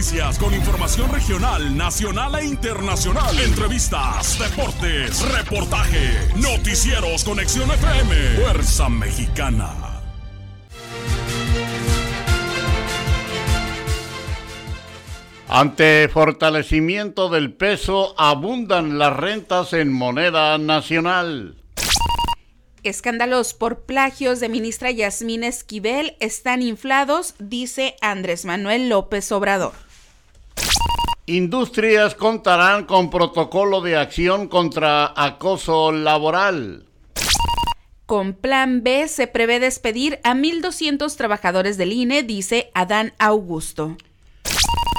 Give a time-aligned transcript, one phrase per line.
[0.00, 3.38] Noticias con información regional, nacional e internacional.
[3.38, 10.00] Entrevistas, deportes, reportaje, noticieros, conexión FM, Fuerza Mexicana.
[15.48, 21.56] Ante fortalecimiento del peso, abundan las rentas en moneda nacional.
[22.84, 29.89] Escándalos por plagios de ministra Yasmín Esquivel están inflados, dice Andrés Manuel López Obrador.
[31.30, 36.86] Industrias contarán con protocolo de acción contra acoso laboral.
[38.04, 43.96] Con plan B se prevé despedir a 1.200 trabajadores del INE, dice Adán Augusto.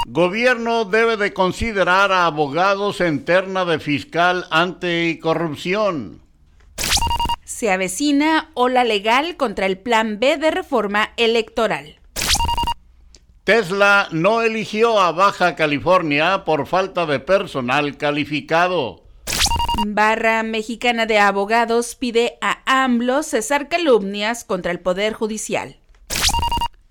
[0.06, 6.22] Gobierno debe de considerar a abogados en terna de fiscal anticorrupción
[7.44, 12.01] se avecina ola legal contra el Plan B de reforma electoral.
[13.44, 19.02] Tesla no eligió a Baja California por falta de personal calificado.
[19.84, 25.76] Barra Mexicana de Abogados pide a AMLO cesar calumnias contra el Poder Judicial.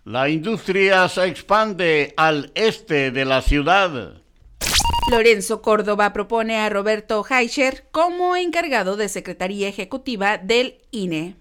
[0.04, 4.16] La industria se expande al este de la ciudad.
[5.10, 11.36] Lorenzo Córdoba propone a Roberto Heischer como encargado de Secretaría Ejecutiva del INE.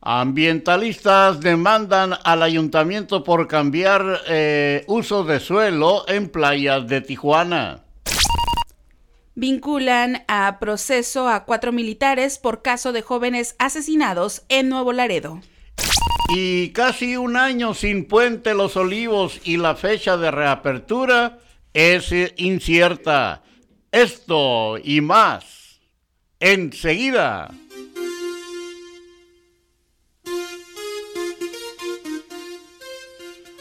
[0.00, 7.84] Ambientalistas demandan al ayuntamiento por cambiar eh, uso de suelo en playas de Tijuana.
[9.34, 15.40] Vinculan a proceso a cuatro militares por caso de jóvenes asesinados en Nuevo Laredo.
[16.28, 21.38] Y casi un año sin Puente Los Olivos y la fecha de reapertura
[21.72, 23.42] es incierta.
[23.90, 25.80] Esto y más.
[26.40, 27.50] Enseguida.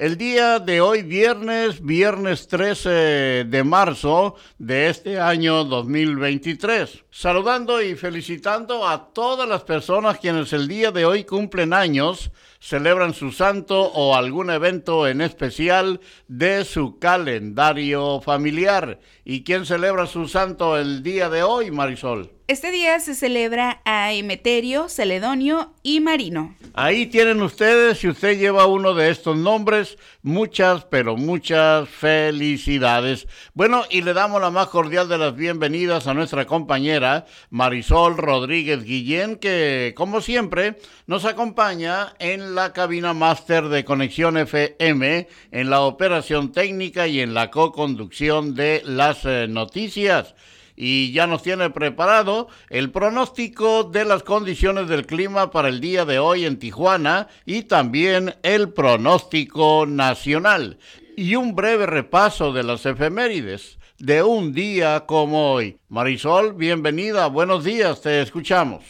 [0.00, 7.04] El día de hoy, viernes, viernes 13 de marzo de este año 2023.
[7.10, 13.12] Saludando y felicitando a todas las personas quienes el día de hoy cumplen años, celebran
[13.12, 19.00] su santo o algún evento en especial de su calendario familiar.
[19.22, 22.39] ¿Y quién celebra su santo el día de hoy, Marisol?
[22.50, 26.56] Este día se celebra a Emeterio, Celedonio y Marino.
[26.74, 33.28] Ahí tienen ustedes, si usted lleva uno de estos nombres, muchas, pero muchas felicidades.
[33.54, 38.82] Bueno, y le damos la más cordial de las bienvenidas a nuestra compañera Marisol Rodríguez
[38.82, 45.82] Guillén, que como siempre nos acompaña en la cabina máster de Conexión FM, en la
[45.82, 50.34] operación técnica y en la co-conducción de las eh, noticias
[50.82, 56.06] y ya nos tiene preparado el pronóstico de las condiciones del clima para el día
[56.06, 60.78] de hoy en Tijuana y también el pronóstico nacional
[61.18, 65.76] y un breve repaso de las efemérides de un día como hoy.
[65.90, 68.82] Marisol, bienvenida, buenos días, te escuchamos.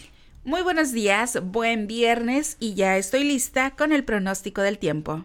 [0.45, 5.25] Muy buenos días, buen viernes y ya estoy lista con el pronóstico del tiempo.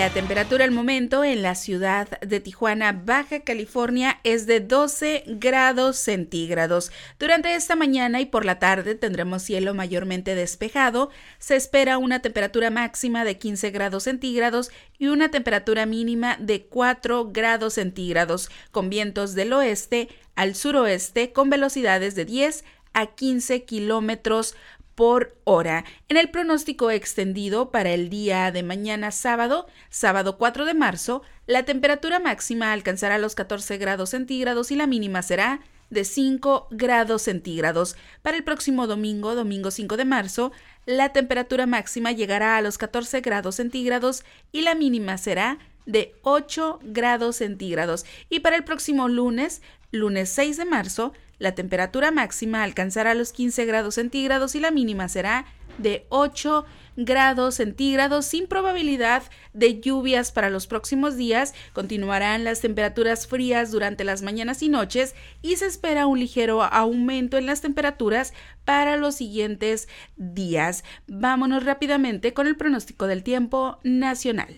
[0.00, 5.98] La temperatura al momento en la ciudad de Tijuana, Baja California, es de 12 grados
[5.98, 6.90] centígrados.
[7.18, 11.10] Durante esta mañana y por la tarde tendremos cielo mayormente despejado.
[11.38, 17.30] Se espera una temperatura máxima de 15 grados centígrados y una temperatura mínima de 4
[17.30, 22.64] grados centígrados, con vientos del oeste al suroeste con velocidades de 10
[22.94, 24.56] a 15 kilómetros
[24.94, 25.84] por hora.
[26.08, 31.64] En el pronóstico extendido para el día de mañana sábado, sábado 4 de marzo, la
[31.64, 35.60] temperatura máxima alcanzará los 14 grados centígrados y la mínima será
[35.90, 37.96] de 5 grados centígrados.
[38.22, 40.52] Para el próximo domingo, domingo 5 de marzo,
[40.86, 46.78] la temperatura máxima llegará a los 14 grados centígrados y la mínima será de 8
[46.82, 48.06] grados centígrados.
[48.28, 53.64] Y para el próximo lunes, lunes 6 de marzo, la temperatura máxima alcanzará los 15
[53.64, 55.46] grados centígrados y la mínima será
[55.78, 56.64] de 8
[56.96, 59.22] grados centígrados sin probabilidad
[59.54, 61.54] de lluvias para los próximos días.
[61.72, 67.38] Continuarán las temperaturas frías durante las mañanas y noches y se espera un ligero aumento
[67.38, 68.34] en las temperaturas
[68.66, 70.84] para los siguientes días.
[71.06, 74.54] Vámonos rápidamente con el pronóstico del tiempo nacional.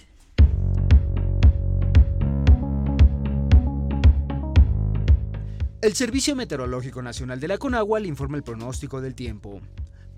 [5.82, 9.61] El Servicio Meteorológico Nacional de la Conagua le informa el pronóstico del tiempo.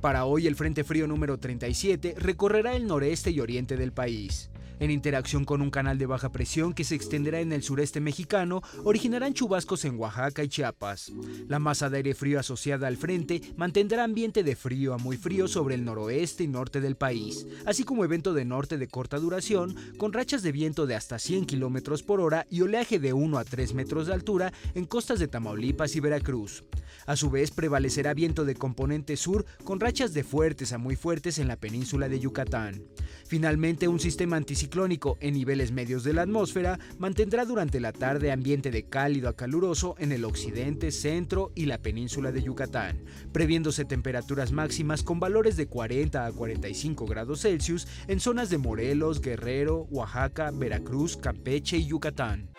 [0.03, 4.51] Para hoy el Frente Frío número 37 recorrerá el noreste y oriente del país
[4.85, 8.63] en interacción con un canal de baja presión que se extenderá en el sureste mexicano,
[8.85, 11.13] originarán chubascos en Oaxaca y Chiapas.
[11.49, 15.49] La masa de aire frío asociada al frente mantendrá ambiente de frío a muy frío
[15.49, 19.75] sobre el noroeste y norte del país, así como evento de norte de corta duración,
[19.97, 23.45] con rachas de viento de hasta 100 km por hora y oleaje de 1 a
[23.45, 26.65] 3 metros de altura en costas de Tamaulipas y Veracruz.
[27.07, 31.39] A su vez, prevalecerá viento de componente sur con rachas de fuertes a muy fuertes
[31.39, 32.83] en la península de Yucatán.
[33.27, 38.73] Finalmente, un sistema anticiclónico en niveles medios de la atmósfera mantendrá durante la tarde ambiente
[38.73, 44.51] de cálido a caluroso en el occidente, centro y la península de Yucatán, previéndose temperaturas
[44.51, 50.51] máximas con valores de 40 a 45 grados Celsius en zonas de Morelos, Guerrero, Oaxaca,
[50.51, 52.51] Veracruz, Campeche y Yucatán.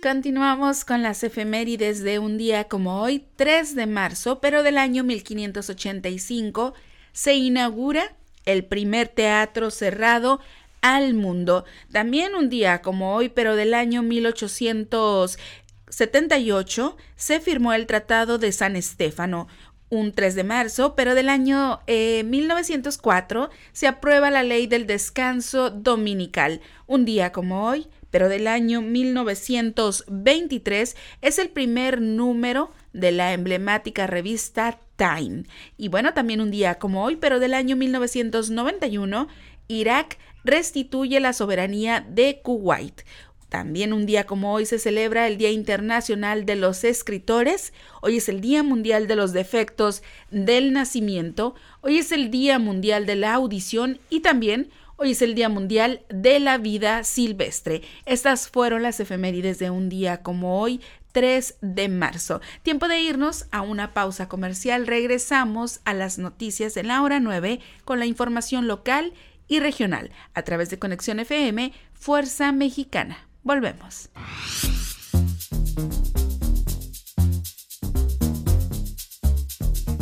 [0.00, 5.02] Continuamos con las efemérides de un día como hoy, 3 de marzo, pero del año
[5.02, 6.72] 1585,
[7.10, 8.14] se inaugura
[8.44, 10.38] el primer teatro cerrado
[10.82, 11.64] al mundo.
[11.90, 18.76] También un día como hoy, pero del año 1878, se firmó el Tratado de San
[18.76, 19.48] Estéfano.
[19.90, 25.70] Un 3 de marzo, pero del año 1904, eh, se aprueba la ley del descanso
[25.70, 26.60] dominical.
[26.86, 34.06] Un día como hoy, pero del año 1923 es el primer número de la emblemática
[34.06, 35.44] revista Time.
[35.76, 39.28] Y bueno, también un día como hoy, pero del año 1991,
[39.68, 43.02] Irak restituye la soberanía de Kuwait.
[43.48, 47.72] También un día como hoy se celebra el Día Internacional de los Escritores,
[48.02, 53.06] hoy es el Día Mundial de los Defectos del Nacimiento, hoy es el Día Mundial
[53.06, 54.68] de la Audición y también
[55.00, 57.82] Hoy es el Día Mundial de la Vida Silvestre.
[58.04, 60.80] Estas fueron las efemérides de un día como hoy,
[61.12, 62.40] 3 de marzo.
[62.64, 64.88] Tiempo de irnos a una pausa comercial.
[64.88, 69.12] Regresamos a las noticias en la hora 9 con la información local
[69.46, 73.28] y regional a través de Conexión FM, Fuerza Mexicana.
[73.44, 74.10] Volvemos.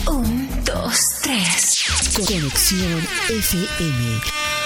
[0.09, 1.85] Un, dos, tres.
[2.17, 4.66] Conexión FM.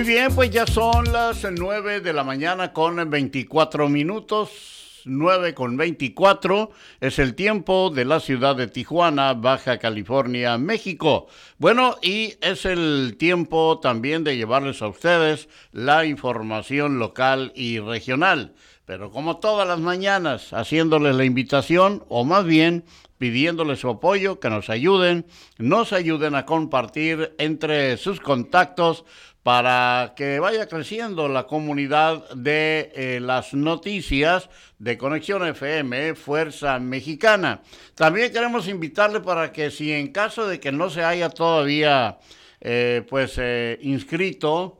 [0.00, 5.02] Muy bien, pues ya son las 9 de la mañana con 24 minutos.
[5.04, 6.70] 9 con 24
[7.02, 11.26] es el tiempo de la ciudad de Tijuana, Baja California, México.
[11.58, 18.54] Bueno, y es el tiempo también de llevarles a ustedes la información local y regional.
[18.86, 22.84] Pero como todas las mañanas, haciéndoles la invitación, o más bien
[23.18, 25.26] pidiéndoles su apoyo, que nos ayuden,
[25.58, 29.04] nos ayuden a compartir entre sus contactos
[29.42, 37.62] para que vaya creciendo la comunidad de eh, las noticias de Conexión FM, Fuerza Mexicana.
[37.94, 42.18] También queremos invitarle para que si en caso de que no se haya todavía
[42.60, 44.76] eh, pues eh, inscrito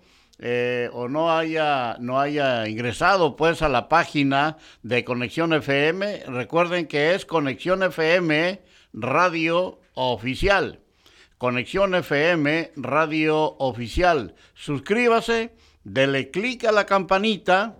[0.92, 7.14] o no haya, no haya ingresado pues a la página de Conexión FM, recuerden que
[7.14, 8.58] es Conexión FM
[8.94, 10.80] Radio Oficial.
[11.40, 14.34] Conexión FM Radio Oficial.
[14.52, 15.54] Suscríbase,
[15.84, 17.78] dele clic a la campanita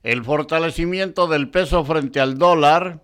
[0.04, 3.02] El fortalecimiento del peso frente al dólar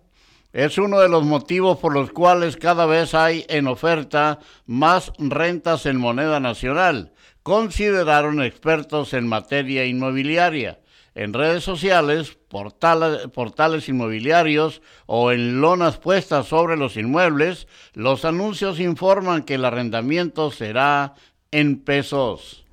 [0.53, 5.85] es uno de los motivos por los cuales cada vez hay en oferta más rentas
[5.85, 10.80] en moneda nacional, consideraron expertos en materia inmobiliaria.
[11.13, 19.43] En redes sociales, portales, inmobiliarios o en lonas puestas sobre los inmuebles, los anuncios informan
[19.43, 21.15] que el arrendamiento será
[21.51, 22.63] en pesos.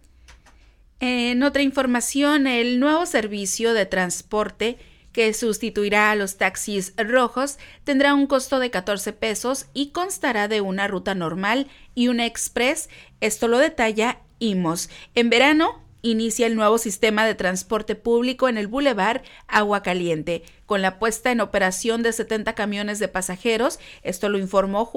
[1.00, 4.78] En otra información, el nuevo servicio de transporte
[5.12, 10.60] que sustituirá a los taxis rojos tendrá un costo de 14 pesos y constará de
[10.60, 11.66] una ruta normal
[11.96, 12.88] y una express.
[13.20, 14.90] Esto lo detalla IMOS.
[15.16, 20.82] En verano, inicia el nuevo sistema de transporte público en el Boulevard Agua Caliente, con
[20.82, 23.78] la puesta en operación de 70 camiones de pasajeros.
[24.02, 24.90] Esto lo informó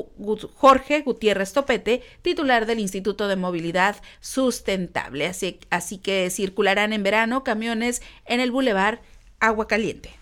[0.56, 5.28] Jorge Gutiérrez Topete, titular del Instituto de Movilidad Sustentable.
[5.28, 9.00] Así, así que circularán en verano camiones en el Boulevard
[9.40, 10.22] Agua Caliente.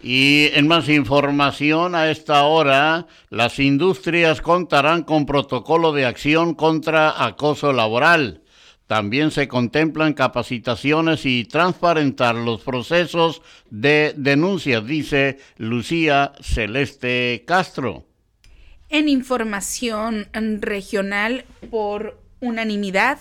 [0.00, 7.24] Y en más información a esta hora, las industrias contarán con protocolo de acción contra
[7.24, 8.42] acoso laboral.
[8.88, 18.06] También se contemplan capacitaciones y transparentar los procesos de denuncia, dice Lucía Celeste Castro.
[18.88, 23.18] En información regional, por unanimidad,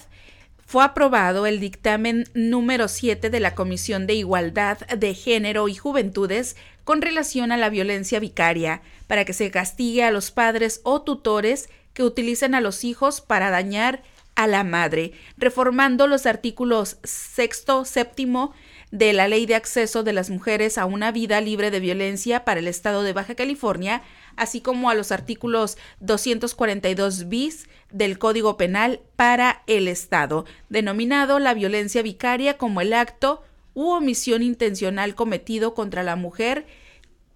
[0.65, 6.55] fue aprobado el dictamen número 7 de la Comisión de Igualdad de Género y Juventudes
[6.86, 11.69] con relación a la violencia vicaria, para que se castigue a los padres o tutores
[11.93, 14.01] que utilicen a los hijos para dañar
[14.38, 18.53] a la madre, reformando los artículos sexto, séptimo
[18.91, 22.60] de la Ley de Acceso de las Mujeres a una vida libre de violencia para
[22.60, 24.03] el Estado de Baja California,
[24.36, 31.56] así como a los artículos 242 bis del Código Penal para el Estado, denominado la
[31.56, 36.67] violencia vicaria como el acto u omisión intencional cometido contra la mujer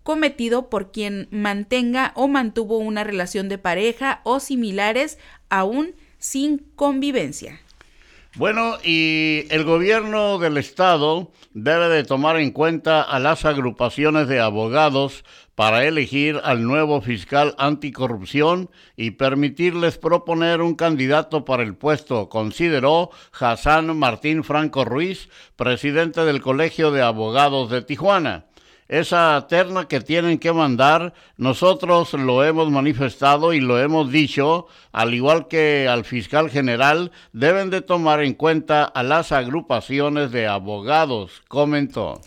[0.04, 7.60] cometido por quien mantenga o mantuvo una relación de pareja o similares aún sin convivencia.
[8.36, 14.40] Bueno, y el gobierno del estado debe de tomar en cuenta a las agrupaciones de
[14.40, 22.30] abogados para elegir al nuevo fiscal anticorrupción y permitirles proponer un candidato para el puesto,
[22.30, 28.46] consideró Hassan Martín Franco Ruiz, presidente del Colegio de Abogados de Tijuana
[28.92, 35.14] esa terna que tienen que mandar, nosotros lo hemos manifestado y lo hemos dicho, al
[35.14, 41.42] igual que al fiscal general, deben de tomar en cuenta a las agrupaciones de abogados,
[41.48, 42.20] comentó.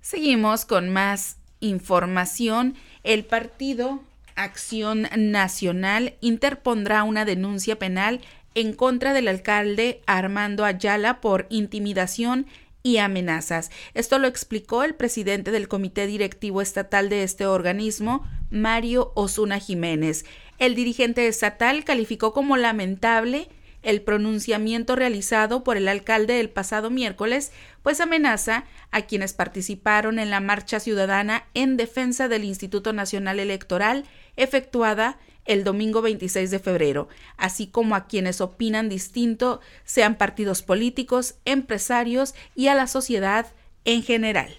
[0.00, 2.74] Seguimos con más información.
[3.04, 4.00] El partido
[4.34, 8.22] Acción Nacional interpondrá una denuncia penal
[8.56, 12.46] en contra del alcalde Armando Ayala por intimidación
[12.88, 13.70] y amenazas.
[13.92, 20.24] Esto lo explicó el presidente del Comité Directivo Estatal de este organismo, Mario Osuna Jiménez.
[20.58, 23.48] El dirigente estatal calificó como lamentable
[23.82, 27.52] el pronunciamiento realizado por el alcalde el pasado miércoles,
[27.82, 34.04] pues amenaza a quienes participaron en la marcha ciudadana en defensa del Instituto Nacional Electoral
[34.36, 35.18] efectuada
[35.48, 42.34] el domingo 26 de febrero, así como a quienes opinan distinto, sean partidos políticos, empresarios
[42.54, 43.46] y a la sociedad
[43.84, 44.54] en general.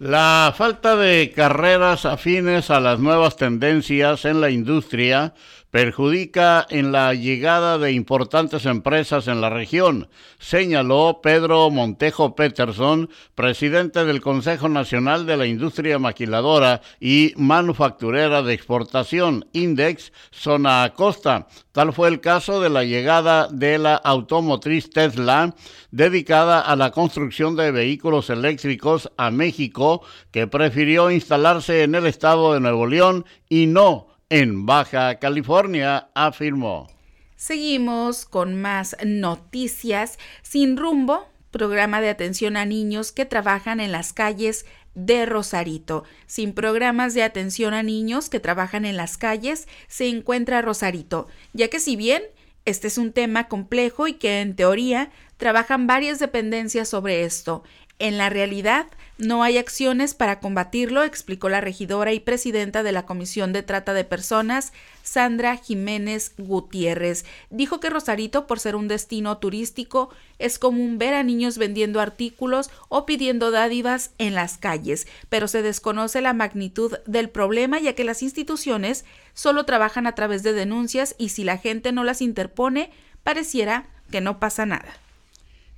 [0.00, 5.34] La falta de carreras afines a las nuevas tendencias en la industria
[5.74, 14.04] perjudica en la llegada de importantes empresas en la región, señaló Pedro Montejo Peterson, presidente
[14.04, 21.48] del Consejo Nacional de la Industria Maquiladora y Manufacturera de Exportación, Index, Zona Costa.
[21.72, 25.56] Tal fue el caso de la llegada de la automotriz Tesla,
[25.90, 32.54] dedicada a la construcción de vehículos eléctricos a México, que prefirió instalarse en el estado
[32.54, 36.88] de Nuevo León y no en Baja California, afirmó.
[37.36, 40.18] Seguimos con más noticias.
[40.42, 46.04] Sin rumbo, programa de atención a niños que trabajan en las calles de Rosarito.
[46.26, 51.68] Sin programas de atención a niños que trabajan en las calles, se encuentra Rosarito, ya
[51.68, 52.22] que si bien
[52.64, 57.62] este es un tema complejo y que en teoría trabajan varias dependencias sobre esto,
[57.98, 58.86] en la realidad,
[59.16, 63.92] no hay acciones para combatirlo, explicó la regidora y presidenta de la Comisión de Trata
[63.92, 64.72] de Personas,
[65.04, 67.24] Sandra Jiménez Gutiérrez.
[67.50, 70.10] Dijo que Rosarito, por ser un destino turístico,
[70.40, 75.62] es común ver a niños vendiendo artículos o pidiendo dádivas en las calles, pero se
[75.62, 81.14] desconoce la magnitud del problema ya que las instituciones solo trabajan a través de denuncias
[81.18, 82.90] y si la gente no las interpone,
[83.22, 85.03] pareciera que no pasa nada.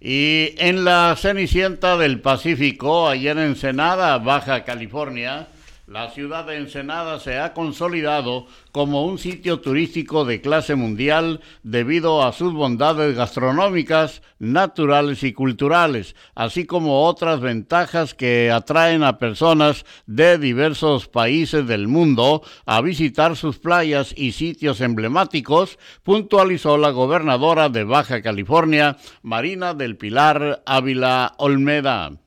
[0.09, 5.49] Y en la Cenicienta del Pacífico, ayer en Ensenada, Baja California,
[5.87, 12.25] la ciudad de Ensenada se ha consolidado como un sitio turístico de clase mundial debido
[12.25, 19.87] a sus bondades gastronómicas, naturales y culturales, así como otras ventajas que atraen a personas
[20.07, 27.69] de diversos países del mundo a visitar sus playas y sitios emblemáticos, puntualizó la gobernadora
[27.69, 32.26] de Baja California, Marina del Pilar Ávila Olmeda.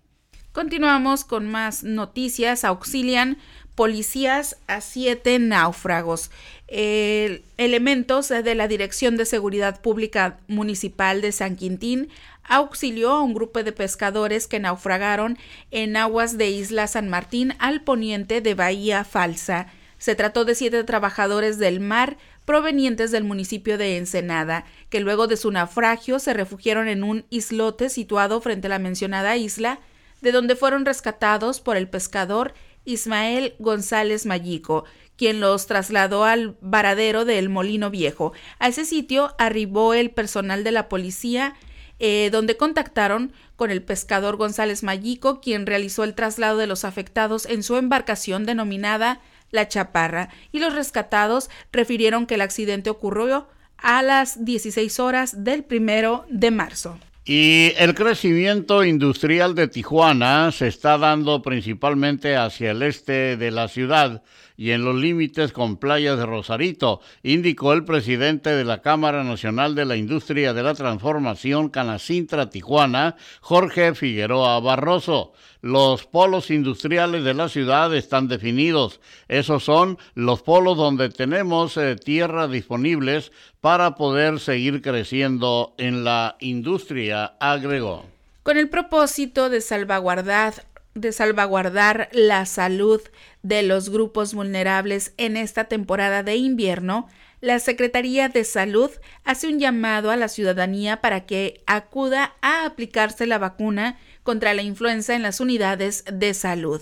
[0.60, 2.66] Continuamos con más noticias.
[2.66, 3.38] Auxilian
[3.76, 6.32] policías a siete náufragos.
[6.68, 12.10] elementos de la Dirección de Seguridad Pública Municipal de San Quintín
[12.44, 15.38] auxilió a un grupo de pescadores que naufragaron
[15.72, 19.68] en aguas de Isla San Martín al poniente de Bahía Falsa.
[19.98, 25.38] Se trató de siete trabajadores del mar provenientes del municipio de Ensenada, que luego de
[25.38, 29.80] su naufragio se refugiaron en un islote situado frente a la mencionada isla
[30.22, 32.54] de donde fueron rescatados por el pescador
[32.86, 38.34] Ismael González Mallico, quien los trasladó al varadero del Molino Viejo.
[38.58, 41.56] A ese sitio arribó el personal de la policía,
[42.00, 47.46] eh, donde contactaron con el pescador González Mallico, quien realizó el traslado de los afectados
[47.46, 49.20] en su embarcación denominada
[49.52, 55.64] La Chaparra, y los rescatados refirieron que el accidente ocurrió a las 16 horas del
[55.64, 56.98] primero de marzo.
[57.32, 63.68] Y el crecimiento industrial de Tijuana se está dando principalmente hacia el este de la
[63.68, 64.24] ciudad
[64.60, 69.74] y en los límites con playas de Rosarito, indicó el presidente de la Cámara Nacional
[69.74, 75.32] de la Industria de la Transformación Canacintra Tijuana, Jorge Figueroa Barroso.
[75.62, 79.00] Los polos industriales de la ciudad están definidos.
[79.30, 86.36] Esos son los polos donde tenemos eh, tierras disponibles para poder seguir creciendo en la
[86.42, 88.04] industria, agregó.
[88.44, 90.66] Con el propósito de salvaguardar
[91.00, 93.02] de salvaguardar la salud
[93.44, 97.08] de los grupos vulnerables en esta temporada de invierno,
[97.42, 98.92] la Secretaría de Salud
[99.24, 104.62] hace un llamado a la ciudadanía para que acuda a aplicarse la vacuna contra la
[104.62, 106.82] influenza en las unidades de salud.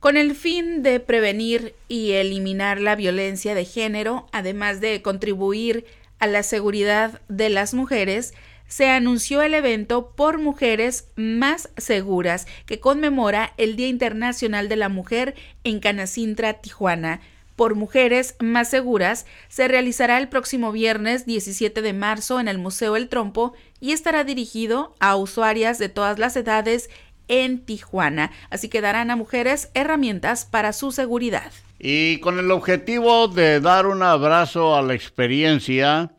[0.00, 5.86] Con el fin de prevenir y eliminar la violencia de género, además de contribuir
[6.20, 8.32] a la seguridad de las mujeres,
[8.68, 14.88] se anunció el evento Por Mujeres Más Seguras, que conmemora el Día Internacional de la
[14.88, 15.34] Mujer
[15.64, 17.20] en Canacintra, Tijuana.
[17.56, 22.94] por mujeres más seguras se realizará el próximo viernes 17 de marzo en el Museo
[22.94, 26.88] El Trompo y estará dirigido a usuarias de todas las edades
[27.28, 28.32] en Tijuana.
[28.50, 31.52] Así que darán a mujeres herramientas para su seguridad.
[31.78, 36.10] Y con el objetivo de dar un abrazo a la experiencia,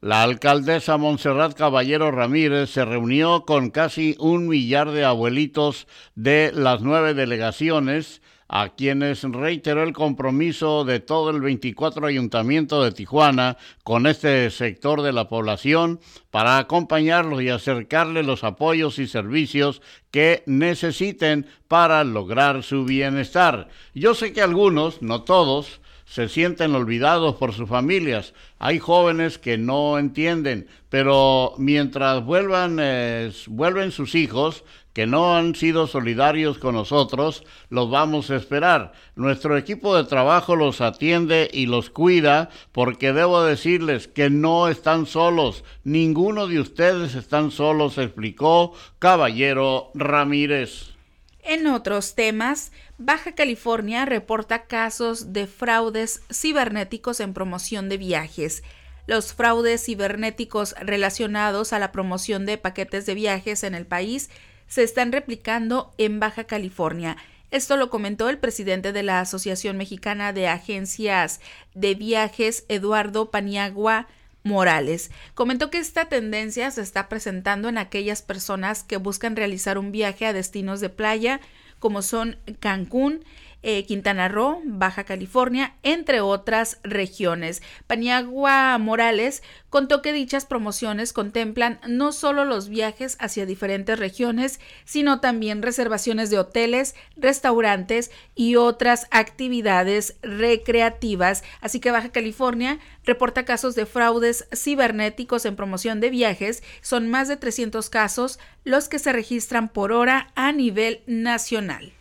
[0.00, 6.82] la alcaldesa Montserrat Caballero Ramírez se reunió con casi un millar de abuelitos de las
[6.82, 14.06] nueve delegaciones a quienes reiteró el compromiso de todo el 24 Ayuntamiento de Tijuana con
[14.06, 21.46] este sector de la población para acompañarlos y acercarles los apoyos y servicios que necesiten
[21.68, 23.68] para lograr su bienestar.
[23.94, 28.32] Yo sé que algunos, no todos, se sienten olvidados por sus familias.
[28.58, 34.64] Hay jóvenes que no entienden, pero mientras vuelvan, eh, vuelven sus hijos,
[34.98, 38.90] que no han sido solidarios con nosotros, los vamos a esperar.
[39.14, 45.06] Nuestro equipo de trabajo los atiende y los cuida porque debo decirles que no están
[45.06, 45.62] solos.
[45.84, 50.96] Ninguno de ustedes están solos, explicó Caballero Ramírez.
[51.44, 58.64] En otros temas, Baja California reporta casos de fraudes cibernéticos en promoción de viajes.
[59.06, 64.28] Los fraudes cibernéticos relacionados a la promoción de paquetes de viajes en el país
[64.68, 67.16] se están replicando en Baja California.
[67.50, 71.40] Esto lo comentó el presidente de la Asociación Mexicana de Agencias
[71.74, 74.06] de Viajes, Eduardo Paniagua
[74.44, 75.10] Morales.
[75.34, 80.26] Comentó que esta tendencia se está presentando en aquellas personas que buscan realizar un viaje
[80.26, 81.40] a destinos de playa
[81.78, 83.24] como son Cancún,
[83.62, 87.62] eh, Quintana Roo, Baja California, entre otras regiones.
[87.86, 95.20] Paniagua Morales contó que dichas promociones contemplan no solo los viajes hacia diferentes regiones, sino
[95.20, 101.42] también reservaciones de hoteles, restaurantes y otras actividades recreativas.
[101.60, 106.62] Así que Baja California reporta casos de fraudes cibernéticos en promoción de viajes.
[106.80, 111.97] Son más de 300 casos los que se registran por hora a nivel nacional.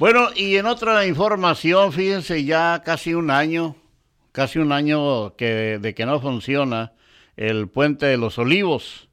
[0.00, 3.76] Bueno, y en otra información, fíjense, ya casi un año,
[4.32, 6.94] casi un año que, de que no funciona
[7.36, 9.10] el puente de los olivos.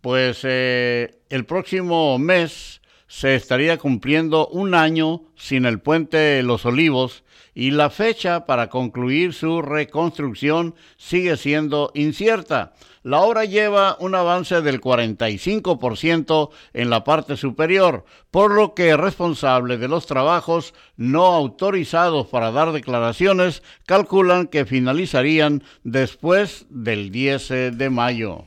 [0.00, 6.64] Pues eh, el próximo mes se estaría cumpliendo un año sin el puente de los
[6.64, 7.22] olivos
[7.54, 12.72] y la fecha para concluir su reconstrucción sigue siendo incierta.
[13.02, 19.78] La obra lleva un avance del 45% en la parte superior, por lo que responsables
[19.78, 27.90] de los trabajos no autorizados para dar declaraciones calculan que finalizarían después del 10 de
[27.90, 28.46] mayo.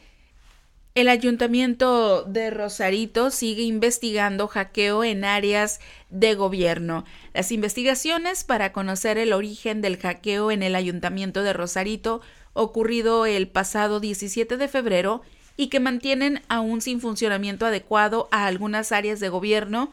[0.98, 5.80] El ayuntamiento de Rosarito sigue investigando hackeo en áreas
[6.10, 7.06] de gobierno.
[7.36, 12.22] Las investigaciones para conocer el origen del hackeo en el ayuntamiento de Rosarito
[12.54, 15.22] ocurrido el pasado 17 de febrero
[15.56, 19.92] y que mantienen aún sin funcionamiento adecuado a algunas áreas de gobierno,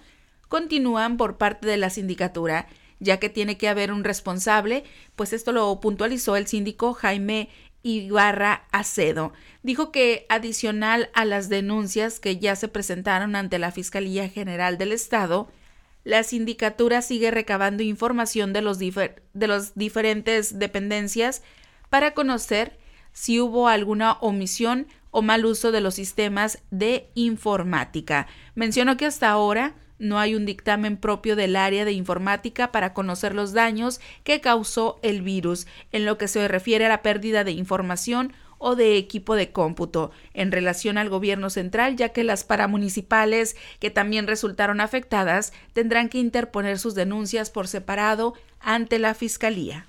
[0.48, 2.66] continúan por parte de la sindicatura,
[2.98, 4.84] ya que tiene que haber un responsable,
[5.16, 7.50] pues esto lo puntualizó el síndico Jaime
[7.84, 9.32] Ibarra Acedo.
[9.62, 14.90] Dijo que adicional a las denuncias que ya se presentaron ante la Fiscalía General del
[14.90, 15.48] Estado,
[16.02, 21.42] la sindicatura sigue recabando información de los, de los diferentes dependencias
[21.88, 22.78] para conocer
[23.12, 28.26] si hubo alguna omisión o mal uso de los sistemas de informática.
[28.54, 33.34] Mencionó que hasta ahora no hay un dictamen propio del área de informática para conocer
[33.34, 37.52] los daños que causó el virus en lo que se refiere a la pérdida de
[37.52, 43.56] información o de equipo de cómputo en relación al gobierno central, ya que las paramunicipales
[43.78, 49.86] que también resultaron afectadas tendrán que interponer sus denuncias por separado ante la Fiscalía.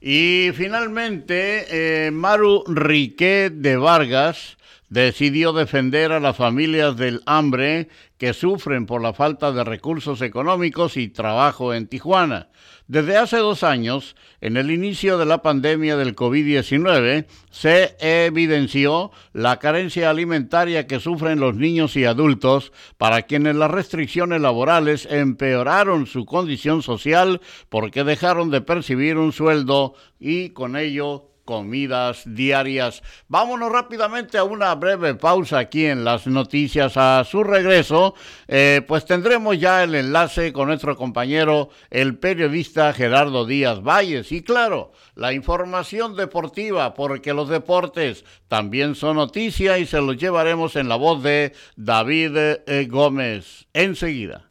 [0.00, 1.66] Y finalmente,
[2.06, 4.56] eh, Maru Riquet de Vargas
[4.90, 10.96] decidió defender a las familias del hambre que sufren por la falta de recursos económicos
[10.96, 12.48] y trabajo en Tijuana.
[12.88, 19.60] Desde hace dos años, en el inicio de la pandemia del COVID-19, se evidenció la
[19.60, 26.26] carencia alimentaria que sufren los niños y adultos, para quienes las restricciones laborales empeoraron su
[26.26, 33.02] condición social porque dejaron de percibir un sueldo y con ello comidas diarias.
[33.26, 36.96] Vámonos rápidamente a una breve pausa aquí en las noticias.
[36.96, 38.14] A su regreso,
[38.46, 44.30] eh, pues tendremos ya el enlace con nuestro compañero, el periodista Gerardo Díaz Valles.
[44.30, 50.76] Y claro, la información deportiva, porque los deportes también son noticia y se los llevaremos
[50.76, 53.66] en la voz de David eh, Gómez.
[53.72, 54.50] Enseguida.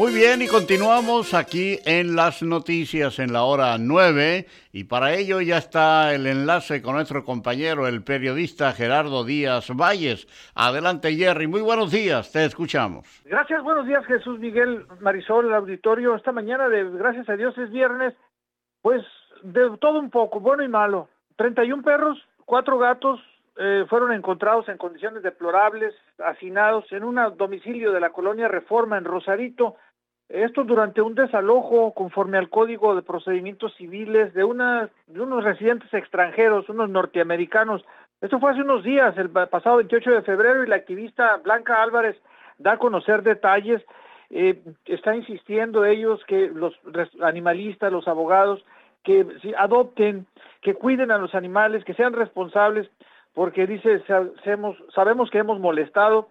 [0.00, 5.42] Muy bien, y continuamos aquí en las noticias en la hora 9 y para ello
[5.42, 10.26] ya está el enlace con nuestro compañero, el periodista Gerardo Díaz Valles.
[10.54, 13.04] Adelante Jerry, muy buenos días, te escuchamos.
[13.26, 16.16] Gracias, buenos días Jesús Miguel Marisol, el auditorio.
[16.16, 18.14] Esta mañana, de gracias a Dios, es viernes,
[18.80, 19.02] pues
[19.42, 21.10] de todo un poco, bueno y malo.
[21.36, 23.20] 31 perros, cuatro gatos
[23.62, 29.04] eh, fueron encontrados en condiciones deplorables, hacinados en un domicilio de la colonia Reforma en
[29.04, 29.76] Rosarito.
[30.30, 35.92] Esto durante un desalojo conforme al Código de Procedimientos Civiles de, una, de unos residentes
[35.92, 37.84] extranjeros, unos norteamericanos.
[38.20, 42.16] Esto fue hace unos días, el pasado 28 de febrero, y la activista Blanca Álvarez
[42.58, 43.82] da a conocer detalles.
[44.30, 46.78] Eh, está insistiendo ellos que los
[47.20, 48.64] animalistas, los abogados,
[49.02, 49.26] que
[49.58, 50.26] adopten,
[50.62, 52.88] que cuiden a los animales, que sean responsables,
[53.34, 54.04] porque dice,
[54.94, 56.28] sabemos que hemos molestado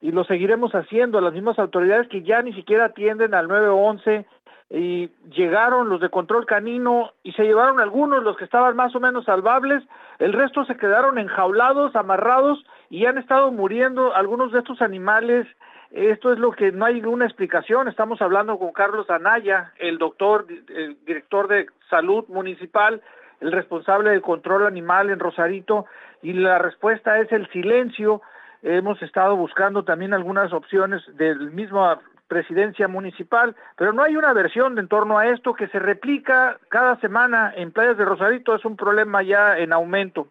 [0.00, 1.20] y lo seguiremos haciendo.
[1.20, 4.26] Las mismas autoridades que ya ni siquiera atienden al 911
[4.70, 9.00] y llegaron los de control canino y se llevaron algunos, los que estaban más o
[9.00, 9.82] menos salvables,
[10.18, 15.46] el resto se quedaron enjaulados, amarrados y han estado muriendo algunos de estos animales.
[15.90, 17.88] Esto es lo que no hay una explicación.
[17.88, 23.00] Estamos hablando con Carlos Anaya, el doctor, el director de salud municipal,
[23.40, 25.86] el responsable del control animal en Rosarito,
[26.20, 28.20] y la respuesta es el silencio
[28.62, 34.78] hemos estado buscando también algunas opciones del mismo presidencia municipal, pero no hay una versión
[34.78, 38.76] en torno a esto que se replica cada semana en playas de Rosarito, es un
[38.76, 40.28] problema ya en aumento.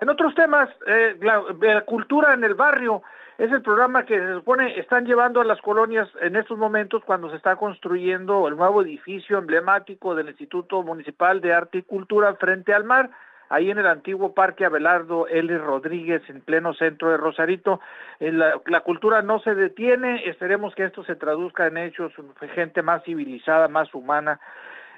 [0.00, 3.02] En otros temas, eh, la, la, cultura en el barrio
[3.36, 7.28] es el programa que se supone están llevando a las colonias en estos momentos cuando
[7.30, 12.72] se está construyendo el nuevo edificio emblemático del Instituto Municipal de Arte y Cultura frente
[12.72, 13.10] al mar
[13.50, 15.58] ahí en el antiguo Parque Abelardo L.
[15.58, 17.80] Rodríguez, en pleno centro de Rosarito.
[18.20, 22.12] Eh, la, la, cultura no se detiene, esperemos que esto se traduzca en hechos,
[22.54, 24.40] gente más civilizada, más humana.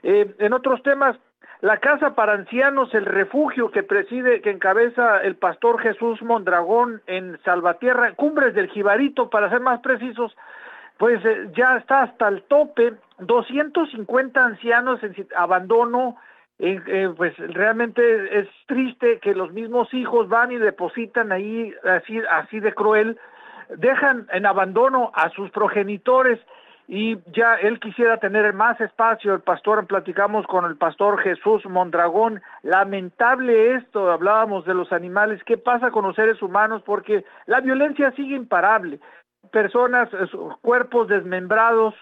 [0.03, 1.17] Eh, en otros temas,
[1.63, 7.39] la casa para ancianos, el refugio que preside, que encabeza el pastor Jesús Mondragón en
[7.45, 10.37] Salvatierra, Cumbres del Jibarito, para ser más precisos,
[10.99, 16.17] pues eh, ya está hasta el tope, 250 ancianos en abandono,
[16.65, 22.61] eh, pues realmente es triste que los mismos hijos van y depositan ahí así, así
[22.61, 23.19] de cruel,
[23.79, 26.39] dejan en abandono a sus progenitores
[26.87, 32.41] y ya él quisiera tener más espacio, el pastor, platicamos con el pastor Jesús Mondragón,
[32.63, 36.83] lamentable esto, hablábamos de los animales, ¿qué pasa con los seres humanos?
[36.85, 39.01] Porque la violencia sigue imparable,
[39.51, 40.29] personas, eh,
[40.61, 41.95] cuerpos desmembrados,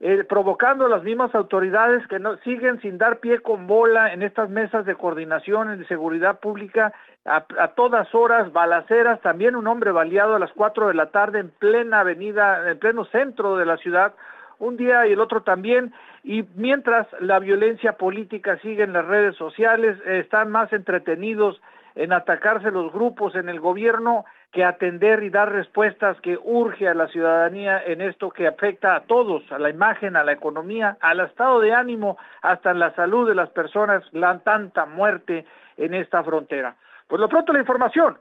[0.00, 4.48] eh, provocando las mismas autoridades que no, siguen sin dar pie con bola en estas
[4.48, 6.92] mesas de coordinación de seguridad pública
[7.24, 11.50] a, todas horas, balaceras, también un hombre baleado a las cuatro de la tarde en
[11.50, 14.14] plena avenida, en pleno centro de la ciudad,
[14.60, 19.36] un día y el otro también, y mientras la violencia política sigue en las redes
[19.36, 21.60] sociales, están más entretenidos
[21.96, 26.94] en atacarse los grupos en el gobierno que atender y dar respuestas que urge a
[26.94, 31.20] la ciudadanía en esto que afecta a todos, a la imagen, a la economía, al
[31.20, 35.44] estado de ánimo, hasta en la salud de las personas, la tanta muerte
[35.76, 36.76] en esta frontera.
[37.06, 38.18] Por lo pronto la información.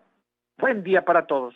[0.58, 1.56] Buen día para todos.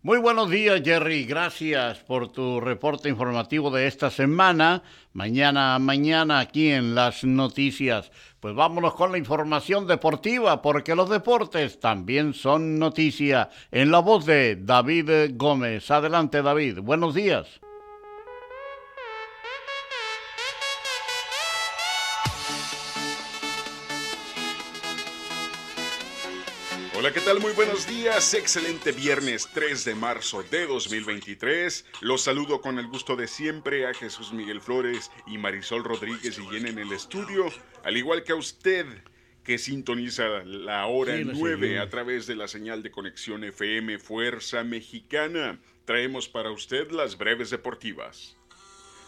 [0.00, 1.24] Muy buenos días, Jerry.
[1.24, 4.84] Gracias por tu reporte informativo de esta semana.
[5.12, 8.12] Mañana mañana aquí en las noticias.
[8.38, 13.50] Pues vámonos con la información deportiva, porque los deportes también son noticia.
[13.72, 15.90] En la voz de David Gómez.
[15.90, 16.78] Adelante, David.
[16.78, 17.60] Buenos días.
[26.98, 27.38] Hola, ¿qué tal?
[27.38, 28.34] Muy buenos días.
[28.34, 31.86] Excelente viernes 3 de marzo de 2023.
[32.00, 36.56] Los saludo con el gusto de siempre a Jesús Miguel Flores y Marisol Rodríguez y
[36.56, 37.52] en el estudio,
[37.84, 38.84] al igual que a usted
[39.44, 45.60] que sintoniza la hora 9 a través de la señal de conexión FM Fuerza Mexicana.
[45.84, 48.37] Traemos para usted las breves deportivas.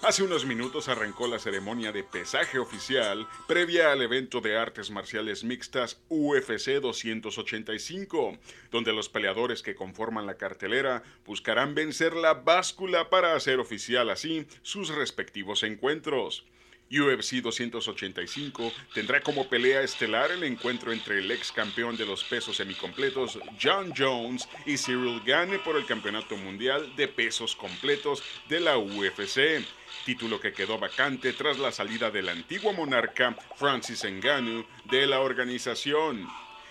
[0.02, 5.44] Hace unos minutos arrancó la ceremonia de pesaje oficial previa al evento de artes marciales
[5.44, 8.38] mixtas UFC 285,
[8.70, 14.46] donde los peleadores que conforman la cartelera buscarán vencer la báscula para hacer oficial así
[14.62, 16.46] sus respectivos encuentros.
[16.90, 22.56] UFC 285 tendrá como pelea estelar el encuentro entre el ex campeón de los pesos
[22.56, 28.76] semicompletos John Jones y Cyril Gane por el Campeonato Mundial de Pesos Completos de la
[28.76, 29.64] UFC,
[30.04, 36.26] título que quedó vacante tras la salida del antiguo monarca Francis Ngannou de la organización.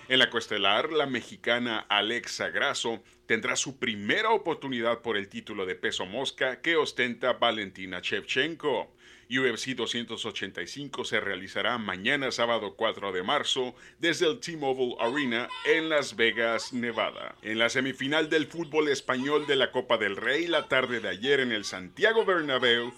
[0.08, 5.75] En la coestelar, la mexicana Alexa Grasso tendrá su primera oportunidad por el título de
[5.75, 8.95] peso mosca que ostenta Valentina Shevchenko.
[9.30, 16.15] UFC 285 se realizará mañana sábado 4 de marzo desde el T-Mobile Arena en Las
[16.15, 17.36] Vegas, Nevada.
[17.44, 21.42] En la semifinal del fútbol español de la Copa del Rey la tarde de ayer
[21.42, 22.92] en el Santiago Bernabéu,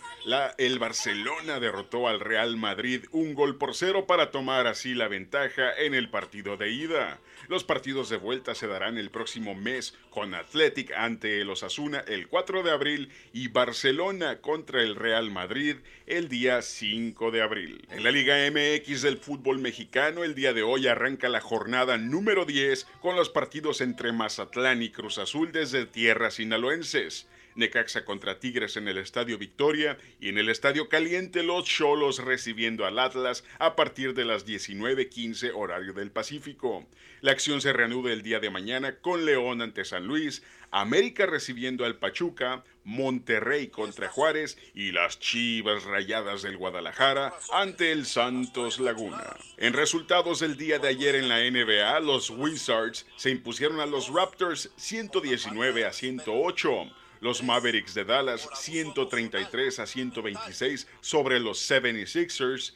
[0.58, 5.74] el Barcelona derrotó al Real Madrid un gol por cero para tomar así la ventaja
[5.78, 7.20] en el partido de ida.
[7.50, 12.30] Los partidos de vuelta se darán el próximo mes con Athletic ante el Osasuna el
[12.30, 17.86] 4 de abril y Barcelona contra el Real Madrid el día 5 de abril.
[17.90, 22.46] En la Liga MX del fútbol mexicano, el día de hoy arranca la jornada número
[22.46, 27.28] 10 con los partidos entre Mazatlán y Cruz Azul desde tierras sinaloenses.
[27.56, 32.86] Necaxa contra Tigres en el Estadio Victoria y en el Estadio Caliente los Cholos recibiendo
[32.86, 36.86] al Atlas a partir de las 19:15 horario del Pacífico.
[37.22, 41.86] La acción se reanuda el día de mañana con León ante San Luis, América recibiendo
[41.86, 49.36] al Pachuca, Monterrey contra Juárez y las Chivas Rayadas del Guadalajara ante el Santos Laguna.
[49.58, 54.10] En resultados del día de ayer en la NBA, los Wizards se impusieron a los
[54.10, 56.90] Raptors 119 a 108.
[57.20, 62.74] Los Mavericks de Dallas 133 a 126 sobre los 76ers.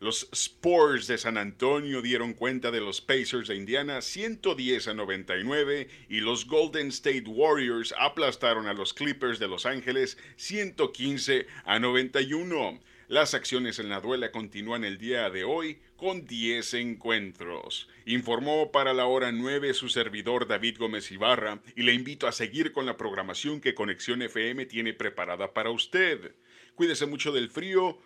[0.00, 5.88] Los Spurs de San Antonio dieron cuenta de los Pacers de Indiana 110 a 99
[6.08, 12.78] y los Golden State Warriors aplastaron a los Clippers de Los Ángeles 115 a 91.
[13.08, 17.88] Las acciones en la duela continúan el día de hoy con 10 encuentros.
[18.06, 22.70] Informó para la hora 9 su servidor David Gómez Ibarra y le invito a seguir
[22.70, 26.36] con la programación que Conexión FM tiene preparada para usted.
[26.76, 27.98] Cuídese mucho del frío,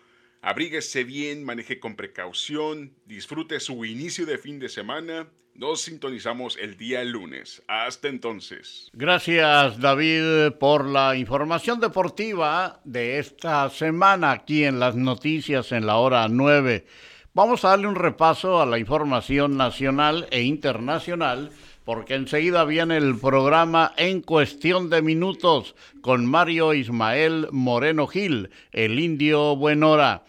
[0.43, 5.29] abríguese bien, maneje con precaución, disfrute su inicio de fin de semana.
[5.55, 7.63] Nos sintonizamos el día lunes.
[7.69, 8.91] Hasta entonces.
[8.95, 15.97] Gracias David por la información deportiva de esta semana aquí en las noticias en la
[15.97, 16.87] hora 9.
[17.35, 21.51] Vamos a darle un repaso a la información nacional e internacional
[21.85, 28.99] porque enseguida viene el programa en cuestión de minutos con Mario Ismael Moreno Gil, el
[29.01, 30.25] indio Buenora.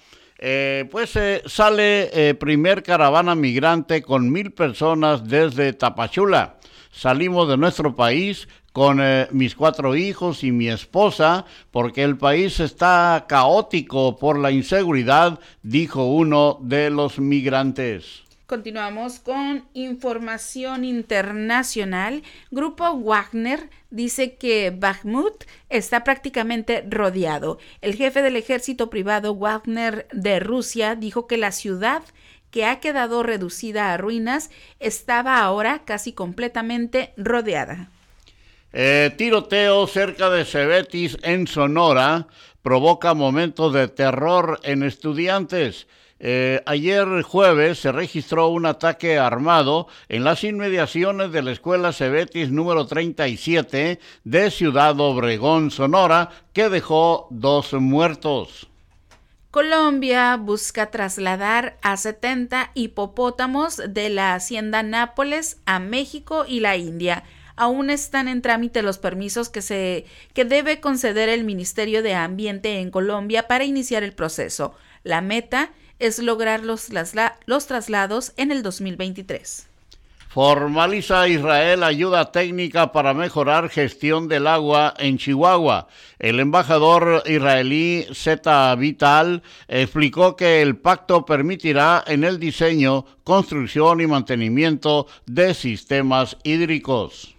[0.45, 6.57] Eh, pues eh, sale eh, primer caravana migrante con mil personas desde Tapachula.
[6.91, 8.99] Salimos de nuestro país con
[9.31, 16.05] mis cuatro hijos y mi esposa porque el país está caótico por la inseguridad, dijo
[16.05, 18.22] uno de los migrantes.
[18.53, 22.21] Continuamos con información internacional.
[22.51, 27.57] Grupo Wagner dice que Bakhmut está prácticamente rodeado.
[27.81, 32.03] El jefe del ejército privado Wagner de Rusia dijo que la ciudad
[32.51, 37.89] que ha quedado reducida a ruinas estaba ahora casi completamente rodeada.
[38.71, 42.27] Eh, tiroteo cerca de Cebetis en Sonora
[42.61, 45.87] provoca momentos de terror en estudiantes.
[46.25, 52.49] Eh, ayer jueves se registró un ataque armado en las inmediaciones de la escuela Cebetis
[52.49, 58.69] número 37 de Ciudad Obregón, Sonora, que dejó dos muertos.
[59.51, 67.25] Colombia busca trasladar a 70 hipopótamos de la hacienda Nápoles a México y la India.
[67.57, 72.79] Aún están en trámite los permisos que se que debe conceder el Ministerio de Ambiente
[72.79, 74.73] en Colombia para iniciar el proceso.
[75.03, 75.71] La meta
[76.03, 76.89] es lograr los,
[77.45, 79.67] los traslados en el 2023.
[80.33, 85.87] Formaliza Israel ayuda técnica para mejorar gestión del agua en Chihuahua.
[86.17, 94.07] El embajador israelí Zeta Vital explicó que el pacto permitirá en el diseño, construcción y
[94.07, 97.35] mantenimiento de sistemas hídricos.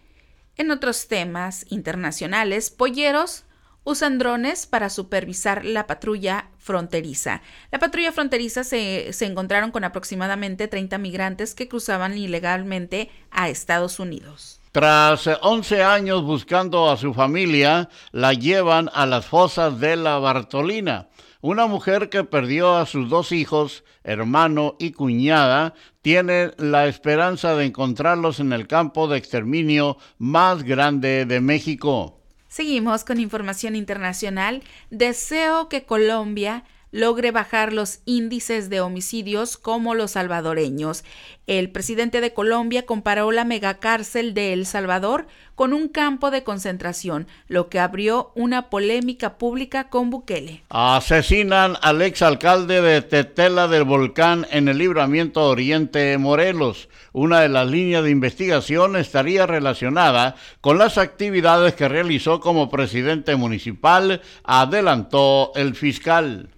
[0.57, 3.45] En otros temas internacionales, polleros
[3.85, 7.43] usan drones para supervisar la patrulla fronteriza.
[7.71, 14.01] La patrulla fronteriza se, se, encontraron con aproximadamente 30 migrantes que cruzaban ilegalmente a Estados
[14.01, 14.61] Unidos.
[14.73, 21.09] Tras 11 años buscando a su familia, la llevan a las fosas de la Bartolina.
[21.41, 27.67] Una mujer que perdió a sus dos hijos, hermano y cuñada, tiene la esperanza de
[27.67, 32.24] encontrarlos en el campo de exterminio más grande de México.
[32.55, 34.63] Seguimos con información internacional.
[34.89, 36.63] Deseo que Colombia
[36.95, 41.03] logre bajar los índices de homicidios como los salvadoreños.
[41.49, 45.27] El presidente de Colombia comparó la megacárcel de El Salvador
[45.57, 50.63] con un campo de concentración, lo que abrió una polémica pública con Bukele.
[50.69, 56.89] Asesinan al exalcalde de Tetela del Volcán en el libramiento Oriente Morelos.
[57.13, 63.35] Una de las líneas de investigación estaría relacionada con las actividades que realizó como presidente
[63.35, 66.54] municipal, adelantó el fiscal.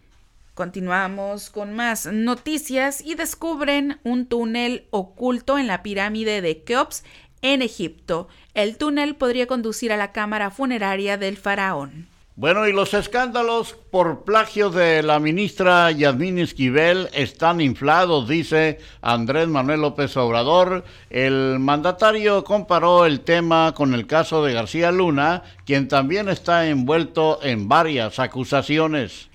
[0.57, 7.05] Continuamos con más noticias y descubren un túnel oculto en la pirámide de Keops
[7.43, 8.29] en Egipto.
[8.55, 12.09] El túnel podría conducir a la cámara funeraria del faraón.
[12.37, 19.49] Bueno, y los escándalos por plagio de la ministra Yasmín Esquivel están inflados, dice Andrés
[19.49, 20.85] Manuel López Obrador.
[21.11, 27.41] El mandatario comparó el tema con el caso de García Luna, quien también está envuelto
[27.43, 29.29] en varias acusaciones.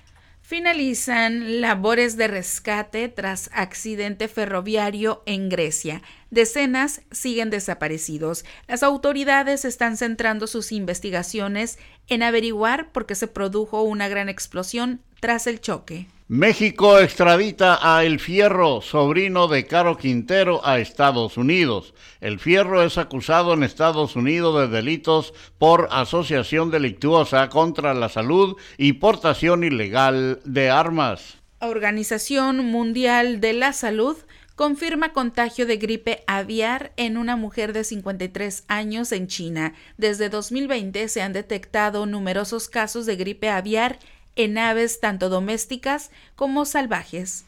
[0.52, 6.02] Finalizan labores de rescate tras accidente ferroviario en Grecia.
[6.30, 8.44] Decenas siguen desaparecidos.
[8.68, 15.00] Las autoridades están centrando sus investigaciones en averiguar por qué se produjo una gran explosión
[15.20, 16.06] tras el choque.
[16.32, 21.92] México extradita a El Fierro, sobrino de Caro Quintero, a Estados Unidos.
[22.22, 28.56] El Fierro es acusado en Estados Unidos de delitos por asociación delictuosa contra la salud
[28.78, 31.36] y portación ilegal de armas.
[31.60, 34.16] Organización Mundial de la Salud
[34.54, 39.74] confirma contagio de gripe aviar en una mujer de 53 años en China.
[39.98, 43.98] Desde 2020 se han detectado numerosos casos de gripe aviar
[44.36, 47.44] en aves tanto domésticas como salvajes.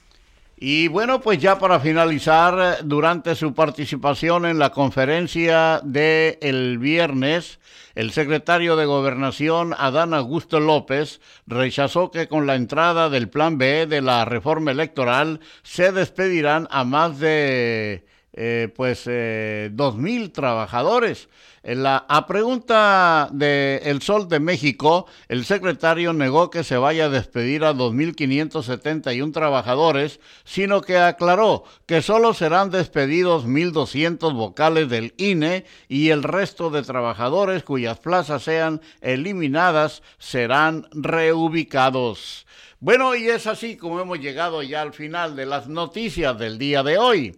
[0.57, 7.59] Y bueno, pues ya para finalizar, durante su participación en la conferencia de el viernes,
[7.97, 13.87] el secretario de Gobernación, Adán Augusto López, rechazó que con la entrada del Plan B
[13.87, 18.07] de la reforma electoral se despedirán a más de
[18.37, 21.29] eh, pues eh, dos mil trabajadores.
[21.63, 27.09] La, a pregunta de El Sol de México, el secretario negó que se vaya a
[27.09, 35.65] despedir a 2.571 trabajadores, sino que aclaró que solo serán despedidos 1.200 vocales del INE
[35.89, 42.47] y el resto de trabajadores cuyas plazas sean eliminadas serán reubicados.
[42.81, 46.83] Bueno, y es así como hemos llegado ya al final de las noticias del día
[46.83, 47.35] de hoy.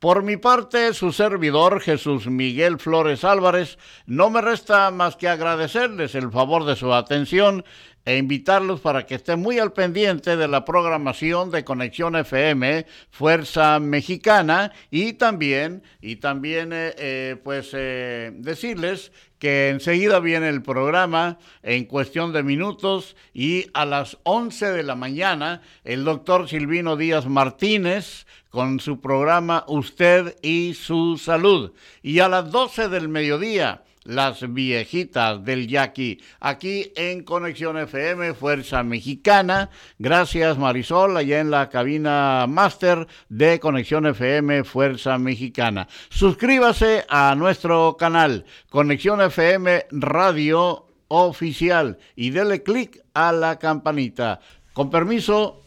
[0.00, 3.76] Por mi parte, su servidor Jesús Miguel Flores Álvarez,
[4.06, 7.66] no me resta más que agradecerles el favor de su atención
[8.06, 13.78] e invitarlos para que estén muy al pendiente de la programación de Conexión FM Fuerza
[13.78, 21.38] Mexicana y también y también eh, eh, pues eh, decirles que enseguida viene el programa
[21.62, 27.26] en cuestión de minutos y a las 11 de la mañana el doctor Silvino Díaz
[27.26, 31.72] Martínez con su programa Usted y su Salud.
[32.02, 38.82] Y a las 12 del mediodía, las viejitas del Yaqui, aquí en Conexión FM, Fuerza
[38.82, 39.70] Mexicana.
[39.98, 45.86] Gracias Marisol, allá en la cabina máster de Conexión FM, Fuerza Mexicana.
[46.08, 54.40] Suscríbase a nuestro canal, Conexión FM Radio Oficial, y dele clic a la campanita.
[54.72, 55.59] Con permiso,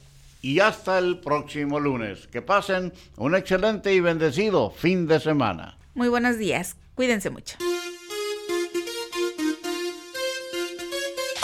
[0.44, 2.28] y hasta el próximo lunes.
[2.28, 5.78] Que pasen un excelente y bendecido fin de semana.
[5.96, 6.76] Muy buenos días.
[6.94, 7.56] Cuídense mucho.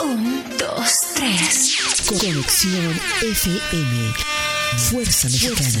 [0.00, 1.78] Un, dos, tres.
[2.08, 4.12] Conexión FM.
[4.90, 5.80] Fuerza Mexicana.